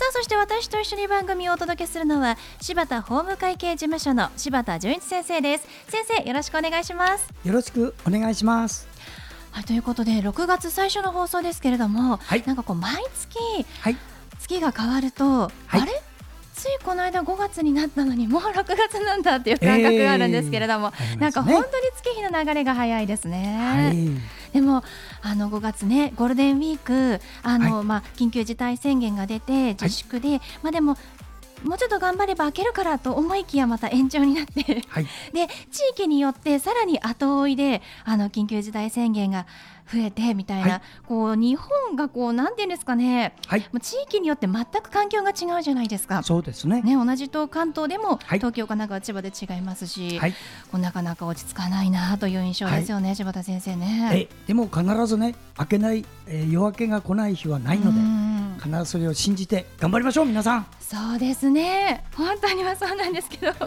[0.00, 5.68] さあそして私と一緒に番組をお届けするのは柴田法務会計事務所の柴田純一先生です。
[5.88, 7.28] 先生よろしくお願いします。
[7.44, 8.88] よろしくお願いします。
[9.50, 13.36] はいということで6月最初の放送ですけれども、はい、なんかこう毎月、
[13.82, 13.96] はい、
[14.38, 15.92] 月が変わると、はい、あれ？
[16.54, 23.58] ついこの間5月になったのにもう6月なんだっていう感覚があるんですけれども、えーね、なんか本当に月日の流れが早いですね。
[23.58, 23.96] はい、
[24.52, 24.82] でも
[25.22, 30.96] あの5月ねゴールデンウィークあの、はい、まあ緊急事態宣言が出て自粛で、はい、まあでも
[31.64, 39.46] もうちょっと頑張れば開けるからと思いきやまた延長になってはい、で地域によってさらに後追いであの緊急事態宣言が
[39.92, 46.22] 増えてみたいな、はい、こう日本がこうなんていうんですかね、はい、地域によって全く環境が違うじゃないですか。
[46.22, 46.82] そうですね。
[46.82, 50.38] ね同じと関東でも、東京、神奈川、千葉で違いますし、はい、こ
[50.74, 54.10] うなかなか落ち着かないなという印象ですよね、柴田先生ね。
[54.12, 58.40] えでも必ずね明けない、えー、夜明けが来ない日はないので。
[58.60, 60.66] 必ずそれを信じて頑張りましょう皆さん。
[60.80, 62.04] そうですね。
[62.14, 63.52] 本当にはそうなんですけど。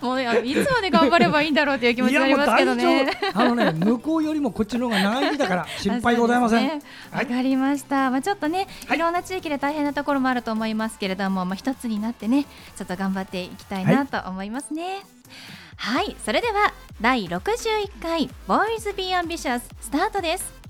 [0.00, 3.10] もういつまで頑張ればいいんだろうという気持ちになりますけどね。
[3.34, 6.68] あのね向こうよりもこっちの方が長い日だから 心配ございません。
[6.68, 6.82] わ、ね。
[7.10, 8.10] はい、かりました。
[8.10, 12.44] まあちょっとね、い、ろんな地域で大変なところもあると思いますけれどもまあ一つになってね
[12.76, 15.02] ちょっと頑張っていきたいなと思いますね、
[15.76, 20.60] はい、はい、それでは第61回ボーイズビーアンビシャススタートです。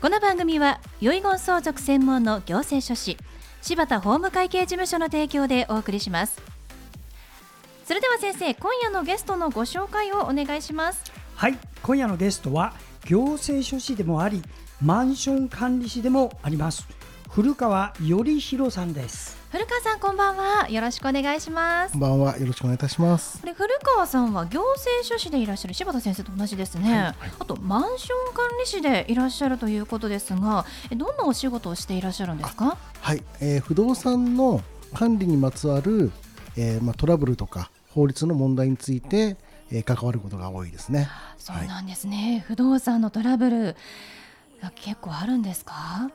[0.00, 3.16] この番組は遺言相続専門の行政書士
[3.62, 6.56] 柴田法務会計事務所の提供でお送りします。
[7.86, 11.04] それでは先生今夜のゲストのご紹介をお願いします
[11.36, 11.58] はい。
[11.82, 12.72] 今夜のゲストは
[13.04, 14.42] 行政書士でもあり
[14.80, 16.88] マンション管理士でもあります。
[17.28, 19.36] 古川頼弘さんです。
[19.50, 20.70] 古川さんこんばんは。
[20.70, 21.92] よろしくお願いします。
[21.92, 22.38] こんばんは。
[22.38, 23.38] よろしくお願いいたします。
[23.38, 27.02] これ古川さんは行政書士でいらっしゃる柴田先生と同じですね、はい。
[27.02, 30.64] はい、あとマンション管理士でいらっしゃるということですが
[30.96, 32.78] どんなお仕事をしていらっしゃるんですか？
[33.02, 34.62] はい、えー、不動産の
[34.94, 36.12] 管理にまつわる、
[36.56, 39.36] えー、まあトラブルとか法律の問題について、
[39.70, 41.08] えー、関わることが多いですね。
[41.38, 43.76] そうなんですね、はい、不動産のトラブル
[44.74, 46.10] 結構あるんですか？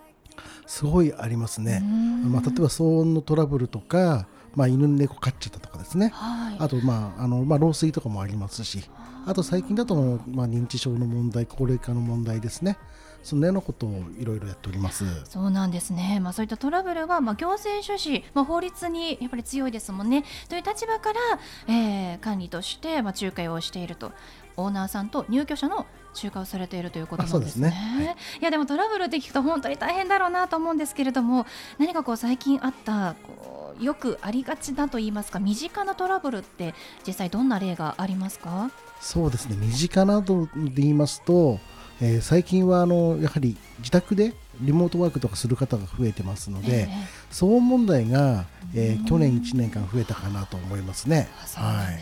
[0.66, 1.82] すごいありますね。
[2.26, 8.84] まあ、例えば騒音のトラブルとか、まあ、犬猫飼っちゃったとかですね、はい、あと、まああのまあ、漏水とかもありますし。
[9.24, 12.76] あと最近だと、まあ、認知症の問題高齢化の問題ですね
[13.24, 15.06] そのようなことをいろいろやっております。
[15.26, 20.24] そうなんですね、まあ、そういったトラブルは、まあ、行政書士、まあ、法律にやっぱり強いですもんね。
[20.50, 21.20] という立場から、
[21.68, 24.12] えー、管理として、まあ、仲介をしていると。
[24.58, 27.70] オーナーさんと入居者の仲介をされているということなんですね。
[27.70, 28.06] すね。
[28.06, 31.46] はい、いやでもトラブルって聞くと本当に大変だろうなと思うんですけれども
[31.80, 36.76] 何かこう最近あったこうよくありがちだと言いますか身近なトラブルって
[37.08, 38.72] 実際どんな例がありますか？
[39.00, 39.56] そうですね。
[39.56, 40.52] 身近などで
[40.82, 41.58] 言いますと、
[42.02, 46.88] えー、最近はあのやはり自宅でリモートワークとかする方が増えてますので、えー、
[47.32, 48.46] 騒音問題が、
[48.76, 51.30] えー、去年1年間増えたかなと思いますね。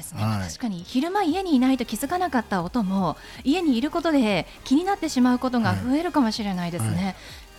[0.03, 6.87] すね、はい、確かに昼間家にいないと気づかなかった音も家にいることで気になってしまうことが増えるかもしれないですね。
[6.89, 7.15] はいはい、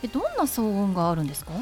[0.09, 1.53] どんな騒音があるんですか？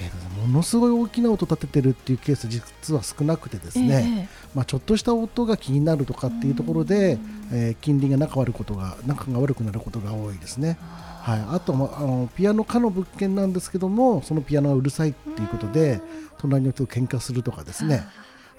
[0.00, 7.18] えー、ものすごい大きな音立ててるっていうケース実は少なくてですね、えー、まあ、ちょっとした音が気になるとかっていうところで、
[7.52, 10.78] えー、近隣が仲悪いことが仲が悪くなることが多いですね。
[10.80, 16.00] はい、あとあのピアノ科の物件なんですけどもそのピアノがうるさいっていうことで
[16.38, 18.06] 隣の人と喧嘩するとかですね。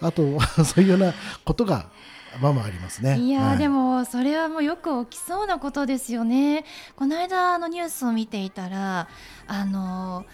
[0.01, 1.13] あと そういうような
[1.45, 1.87] ことが
[2.41, 3.17] まあまあありますね。
[3.17, 6.65] いや、はい、でもそれはもうよく起きそうなことですよね。
[6.95, 9.07] この間のニュースを見ていたら
[9.47, 10.25] あの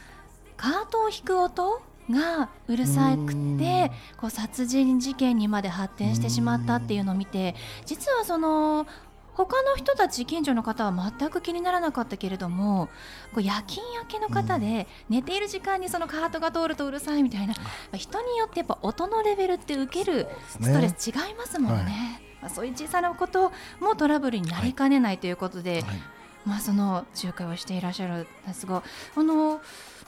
[0.58, 7.56] カートを引く音がうるさくてこう殺人事件にまで発展してしまったっていうのを見て
[7.86, 8.86] 実はその
[9.36, 12.90] 他の人たち近所の方は全く気にならなかったけれども
[13.34, 17.54] こう夜勤明けの方で寝ている時間にそのカートが通るとうるさいみたいな、
[17.94, 21.78] 人によってやっぱ音のレベルって受けるストレス違いますもんね。
[21.78, 25.82] そう、ねはい、そういう小さなこともトラブルになりかねないということで、はい。
[25.82, 26.00] はい、
[26.46, 28.84] まあ、その仲介をしていらっしゃるんですが
[29.16, 29.60] あの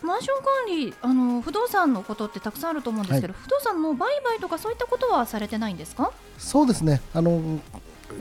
[0.03, 6.13] マンション管理あの不動産のことってたくさんあると思うんですけど、不動産の売買とかそういったことはされてないんですか？
[6.37, 7.01] そうですね。
[7.13, 7.59] あの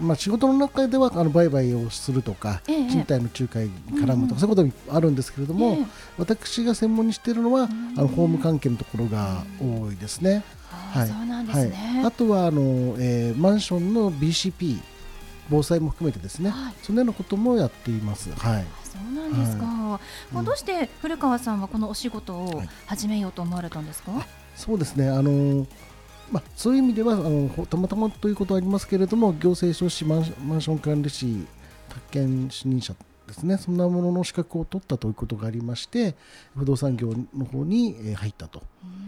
[0.00, 5.86] まあ、仕事の中ではあの売買をするとか、ええ賃貸の仲介に絡むとか、そういうこともあるんですけれども、ええ。
[6.18, 10.44] 私が専門にしているのは、あの法務関係のところが多いですね。
[10.72, 14.80] あーそうなんですね、はい、あとはあの、えーマンションの BCP
[15.48, 16.74] 防災も含めてですね、はい。
[16.82, 18.30] そのようなこともやっています。
[18.30, 18.64] はい。
[18.84, 19.64] そうなんですか、
[20.32, 22.68] まあどうして古川さんはこのお仕事をはい。
[22.86, 24.12] 始めようと思われたんですか、
[24.56, 25.08] そうですね。
[25.08, 25.66] あの
[26.30, 31.46] まあ、そういう意味ではあのほたまたまということはありますけれども行政書士マンション管理士
[31.88, 32.94] 宅建主任者
[33.26, 36.14] ですねそんなものの資格を取ったということがありまして
[36.56, 38.62] 不動産業の方にえー入ったと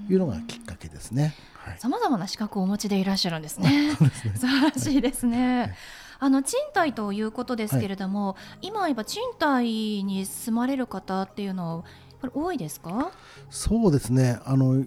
[0.09, 1.35] いうのがきっかけですね。
[1.55, 3.95] はい、さまざまな資格をお持ちでいらっしゃるんですね。
[4.39, 5.75] 素晴らしいですね。
[6.19, 11.85] あの賃貸ということですけれども、今今賃貸に住まれる方っていうのは
[12.23, 13.13] これ多いですか？
[13.51, 14.83] そうですねあの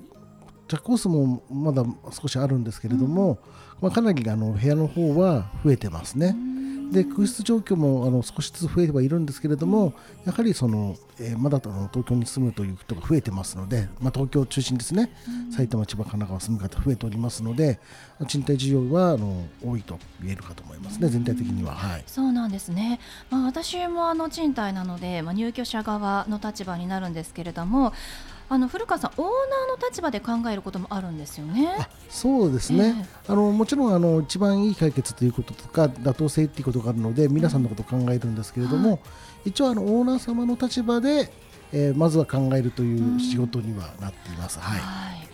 [0.71, 3.39] ジャコースもまだ少しあるんですけれども、
[3.81, 6.33] まあ、かなりあの部屋の方は増えてますね。
[6.93, 9.93] で空室状況もあの少しずつ増えてはいるんですけれども、
[10.25, 15.11] やはりその、えーまだあの東京に住むという人が増えてますので、まあ、東京を中心ですね、
[15.51, 17.79] 埼玉、千葉、神奈川住む方増えておりますので、
[18.27, 21.75] 賃貸需要はあの多いと言えるかと思いますね、全体的には。
[21.75, 22.99] はいそうなんですね。
[23.29, 27.93] まあ私もあの賃貸なので、まあ入居者側の立場になるんですけれども、
[28.51, 31.73] あの古川さんオーナーの立場で考えることもあるんですよね。
[31.79, 38.99] あそうですね、あのもちろんあの一番いい解決ということとか妥当性ということがあるので皆さんのことを考えるんですけれども、
[39.45, 41.31] 一応あのオーナー様の立場で、
[41.71, 44.59] えーまずは考えるという仕事にはなっています。
[44.59, 45.30] はいはい。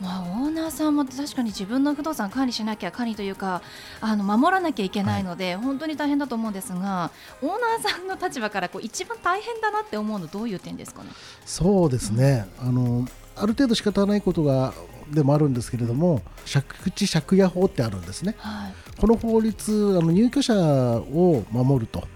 [0.00, 3.62] まあ、オーナーさんも確かに自分の不動産管理しなきゃ管理というか
[4.00, 7.10] あの守らなきゃいけないので、本当に大変だと思うんですが
[7.42, 11.10] オーナーさんの立場からこう一番大変だなって思うのどういう点ですかね？
[11.44, 14.72] そうですね、あのある程度仕方ないことが
[15.10, 16.22] でもあるんですけれども
[16.52, 18.36] 借地借家法ってあるんですね。
[18.38, 22.06] はい、この法律あの入居者を守ると。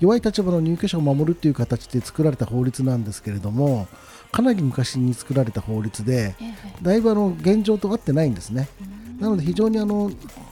[0.00, 3.86] 弱い立場の入居者を守るという形で作られた法律なんですけれども
[4.34, 6.54] かなり昔に作られた法律でええ。
[6.82, 8.68] だいぶあの現状と合ってないんですね。
[9.20, 10.10] なので非常にあの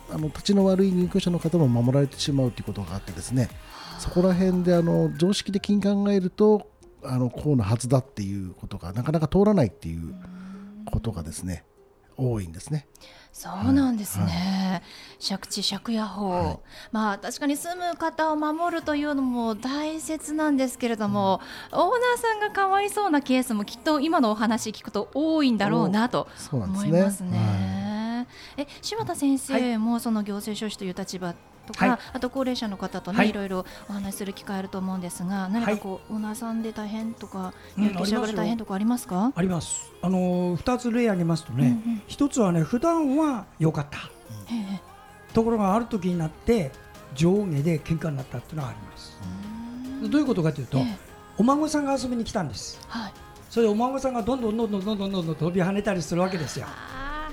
[0.09, 3.49] あの立ちの悪い入居者の方も守られてしまうということがあってですね。
[3.99, 6.69] そこら辺であの常識的に考えると
[7.03, 10.15] あのこうのはずだっていうことがなかなか通らないっていう
[10.87, 11.65] ことがですね
[12.17, 12.87] 多いんですね。
[13.33, 14.83] そうなんですね、
[15.27, 16.59] 借地借家法、はい。
[16.93, 21.41] まあ確かに住む方を守るというのも大切なんですけれども、
[21.73, 26.91] オーナーさんがかわいそうなケースもきっと今のお話聞くと多いんだろうなとそうなんですね。
[26.91, 28.29] 思いますね。
[28.57, 31.35] え柴田先生もその行政書士という立場
[31.67, 39.17] とか、はい、あと高齢者の方とね、はい、いろいろお話しする機会あると思うんですが、何かこう、オーナーさんで大変とか、有権者が大変とかありますか？
[39.17, 39.91] うん、あります。
[40.03, 43.99] あの二、つ例挙げますとね、一、うんうん、つはね普段は良かった、
[44.53, 44.81] うん、
[45.33, 46.73] ところがある時になって
[47.15, 49.19] 上下で喧嘩になったっていうのはあります。
[50.11, 50.79] どういうことかというと、
[51.39, 52.81] お孫さんが遊びに来たんです。
[52.89, 53.13] はい。
[53.49, 56.67] それでお孫さんがどんどんどんどんどんどんどん飛び跳ねたりするわけですよ。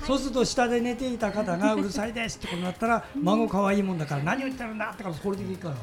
[0.05, 4.91] そうすると下で寝ていた方が うるさいですってことになったら孫可愛いもんだから何を言ってるんだ？
[4.93, 5.75] ってからこれでいいから。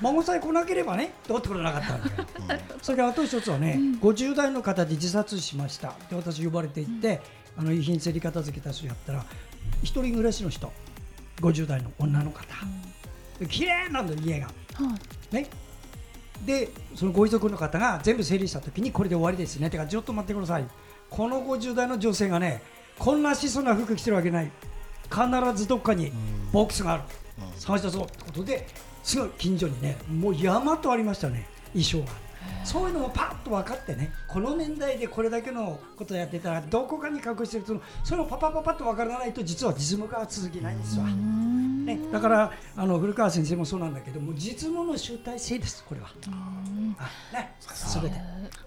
[0.00, 2.02] 孫さえ来なければねどうってことなかったん
[2.48, 5.94] だよそれからあと一つはね、50代の方で自殺しました。
[6.10, 7.20] で私呼ばれていって、
[7.56, 9.24] あの遺品整理片付けた人やったら
[9.82, 10.72] 一人暮らしの人
[11.40, 12.44] 50代の女の方、
[13.38, 14.46] で綺麗なんだよ家が。
[14.46, 14.52] は
[15.32, 15.34] い。
[15.34, 15.46] ね。
[16.44, 19.70] でそのご遺族の方が全部整理した時にこれで終わりですね。
[19.70, 20.64] てかちょっと待ってください。
[21.08, 22.60] この50代の女性がね
[22.98, 24.50] こんな質素な服着てるわけない。
[25.10, 25.20] 必
[25.54, 26.10] ずどっかに
[26.52, 27.02] ボックスがある、
[27.56, 28.66] 探し出そうってことで
[29.02, 31.46] すぐ近所にねもう山とありましたね。
[31.74, 32.06] 衣装が。
[32.64, 41.04] そういうのもパッと分かってねこの年代でこれだけのことやってたらどこかに隠してるとそれをパパパパッと分からないと実は実務が続けないんですわ。
[41.84, 46.08] ね、だからあの古川先生もそうなんだけども実務の集大成ですこれは。
[46.28, 48.16] あね、すべて。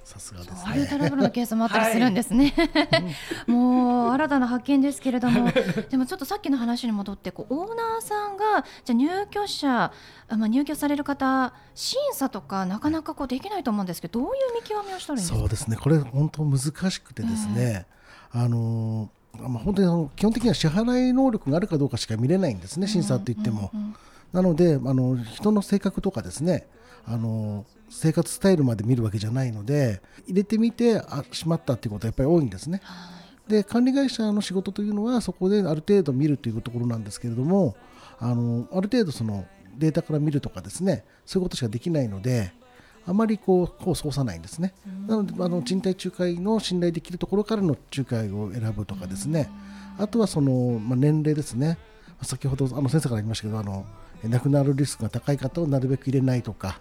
[0.03, 0.87] さすがですそういうね。
[0.87, 2.53] トラブルのケースもあったりするんですね。
[3.47, 5.51] もう新たな発見ですけれども、
[5.89, 9.91] でもちょっとさっきの話に戻ってこうオーナーさんがじゃあ入居者、
[10.29, 15.39] あまあ入居される方審査とかなかなかこうできないと思うんですけど、どういう見極めをしたらいいんですか？
[15.39, 15.77] そうですね。
[15.77, 17.85] これ本当難しくてですね、
[18.31, 22.87] あのまあ本当にあの基本的には支払い能力があるかどうかしか見れないんですね。
[22.87, 23.71] 審査って言っても。
[24.33, 26.67] なのであの人の性格とかですね。
[27.07, 32.81] あの生活スタイルまで見るわけじゃないので入れてみてあしまったっていうことはやっぱり多いんですね。
[33.47, 37.75] で管理会社の仕事というのはそこである程度見るというところなんですけれども
[38.19, 39.45] あのある程度その
[39.77, 42.53] データから見るとかですねそういうことしかできないので
[43.07, 44.73] あまりこうこう操作ないんですね。
[45.07, 49.49] なのであの賃貸仲介の信頼できるところからの仲介を選ぶとかですね。
[49.97, 51.77] あとはその、まあ、年齢ですね。
[52.21, 53.85] 先ほどあの先生から言いましたけどあの
[54.23, 56.79] 亡くなるリスクが高い方をなるべく入れないとか、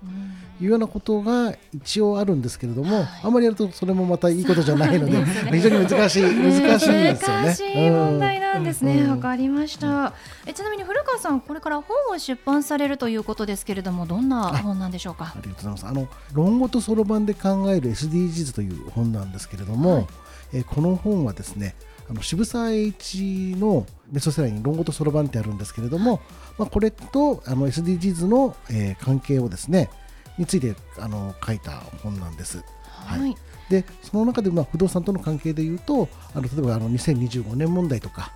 [0.61, 7.45] いうようなことが一応あるんですけれども、はい、あまりやるとそれもまたいいことじゃないので、ね、非常に難しい難しいですよね。
[7.45, 9.07] 難しい問題なんですね。
[9.07, 10.13] わ、うん、かりました。
[10.47, 15.35] えちなみに古川さんこれから本を出版されるということですけれどもどんな本なんでしょうか？
[15.37, 15.87] ありがとうございます。
[15.87, 20.07] あの論語とそろばんで考える SDGs という本なんですけれども、はい、
[20.55, 21.75] えこの本はですね。
[22.09, 26.21] あの渋沢栄一のベストセラーに論語とそろばんってあるんですけれども、
[26.59, 29.91] まあ、これとあの SDGs の、えー、関係をですね
[30.39, 32.65] についてあの書いた本なんです。
[32.89, 33.37] はい、はい、
[33.71, 38.33] でその中でまあ不動産との関係でいうとあの例えばあの2025年問題とか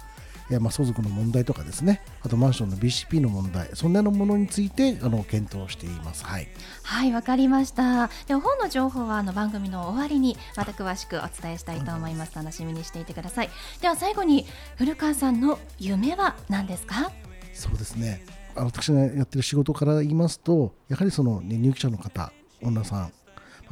[0.50, 2.00] いやまあ相続の問題とかですね。
[2.22, 3.68] あとマンションの BCP の問題。
[3.74, 6.24] そんなのものについてあの検討しています。
[6.24, 6.48] はい。
[6.82, 8.08] はいわかりました。
[8.26, 12.34] では本の情報はあの番組の終わりにまた詳しくお伝えしたいと思います。
[12.34, 13.50] 楽しみにしていてください。
[13.82, 17.12] では最後に古川さんの夢は何ですか？
[17.52, 18.24] そうですね。
[18.54, 23.12] 私がやってる仕事から言いますとやはりその、ね、入居者の方女さん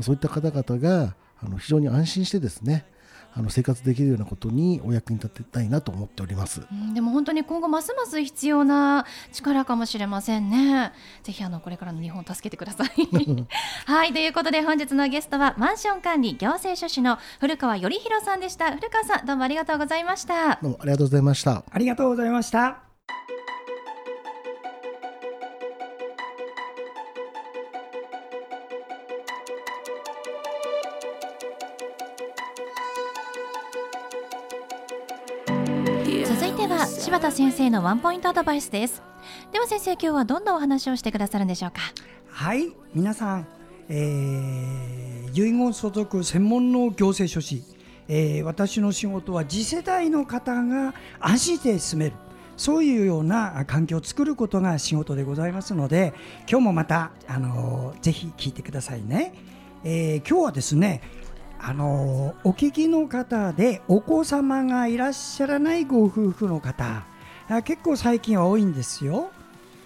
[0.03, 2.87] そういった方々があの非常に安心してですね
[3.37, 10.93] あの生活できるようなことにお役に立てたいなと思っております、うん、でも本当に今後ますます必要な力かもしれませんね。
[11.23, 12.89] ぜひあのこれからの日本を助けてください。
[13.87, 18.73] はいということで本日のゲストはマンション管理行政書士の古川頼弘さんでした。
[18.73, 20.59] 古川さんどうもありがとうございました。
[20.63, 21.65] どうもありがとうございました。
[21.71, 22.79] ありがとうございました
[36.67, 39.01] 柴田先生のワンポイントアドバイスです。
[39.53, 41.81] では先生今日はどんなお話をしてくださるんでしょうか？
[42.29, 43.47] はい皆さん、
[43.89, 47.63] えー、遺言相続専門の行政書士、
[48.09, 52.17] えー、私の仕事は次世代の方が安心して住める。
[52.57, 56.15] そういうような環境を作ることが仕事でございますので
[56.51, 59.35] 今日もまた、あのー、ぜひ聞いてくださいね、
[59.85, 61.03] えー、今日はですね
[61.59, 67.05] あのお聞きの方でお子様がいらっしゃらないご夫婦の方
[67.65, 69.31] 結構最近は多いんですよ。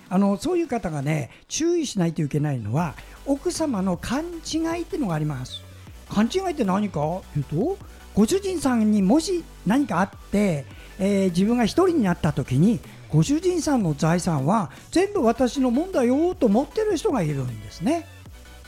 [0.08, 2.94] あのそういう方がね注意しないといけないのは
[3.26, 5.62] 奥様の勘違いっていうのがあります。
[6.08, 7.00] 勘違いって何か？
[7.00, 7.78] というと
[8.14, 10.64] ご主人さんにもし何かあって、
[10.98, 18.06] えー、自分が1人になった時にご主人さんの財産は全部私のもんだよと思ってる人がいるんですね。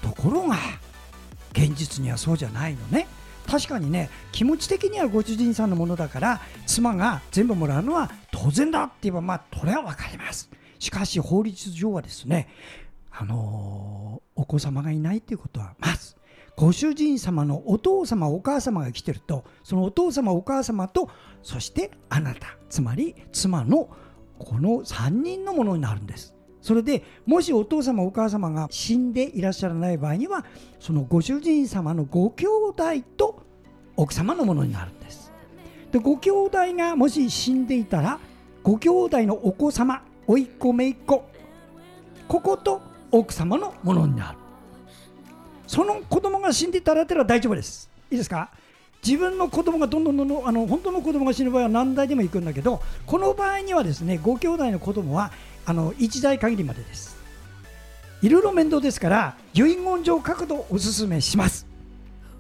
[0.01, 0.57] ところが
[1.53, 3.07] 現実にはそうじゃないのね。
[3.47, 10.51] 確かにね気持ち的にはご主人さんのものだから妻が全部もらうのは当然だって言えばまあこれは分かります。
[10.79, 12.49] しかし法律上はですね
[13.11, 16.17] あのー、お子様がいないっていうことはまず
[16.57, 21.11] ご主人様のお父様お母様が来てるとそのお父様お母様と
[21.43, 23.89] そしてあなたつまり妻の
[24.39, 26.35] この3人のものになるんです。
[26.63, 30.45] それでもしお父様お母様が死んでいらっしゃらない場合には
[30.81, 32.85] そのご主人様のご兄弟
[33.17, 33.43] と
[33.97, 35.33] 奥様のものになるんです。
[35.91, 38.19] でご兄弟がもし死んでいたら
[38.63, 41.25] ご兄弟のお子様甥っ子姪っ子
[42.29, 44.39] ここと奥様のものになる。
[45.67, 47.91] その子供が死んでいたらてら大丈夫です。
[48.11, 48.51] いいですか？
[49.05, 55.33] 自分の子供がどんどんどんどんあの本当の子供が死ぬ場合は何代でも行くんだけどこの場合にはですねご兄弟の子供は
[55.67, 57.17] あの1台限りまでです。
[58.23, 61.67] いろいろ面倒ですから遺言状書くとおすすめします。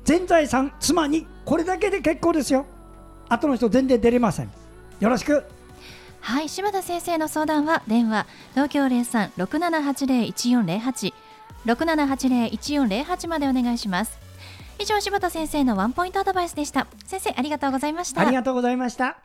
[0.04, 2.66] 全財産妻にこれだけで結構ですよ。
[3.28, 4.50] 後の人全然出れません。
[5.00, 5.44] よろしく。
[6.20, 11.12] はい柴田先生の相談は電話東京0367801408
[11.66, 14.18] 6780-1408までお願いします。
[14.78, 16.86] 以上柴田先生のワンポイントアドバイスでした。
[17.06, 18.20] 先生ありがとうございました。
[18.20, 19.16] ありがとうございました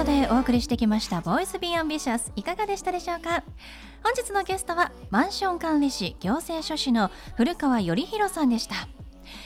[0.00, 3.42] ことでお送りしてきました「ボイスビーアンビシャスいかがでしたでしょうか？
[4.02, 8.76] 本日のゲストはマンション管理士行政書士の古川頼弘さんでした。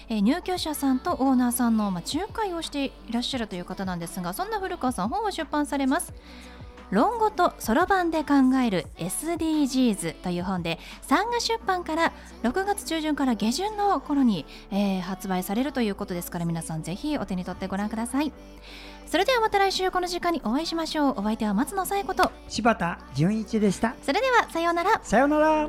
[0.08, 6.14] え入居者さんとオーナーさんの、ま仲介をしていらっしゃるという方なんですがそんな古川さん本を出版されます。
[6.90, 12.12] 論語とそろばんで考える SDGs という本で産賀出版から
[12.42, 18.32] 6月中旬から下旬の頃に、えー、発売されるということですから皆さんぜひお手に取ってご覧ください。
[19.06, 21.20] それではまた来週この時間にお会いしましょう。
[21.20, 23.94] お相手は松野紗友子と柴田純一でした。
[24.02, 25.00] それではさようなら。
[25.02, 25.68] さようなら